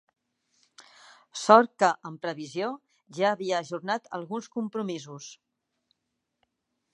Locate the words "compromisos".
4.57-5.29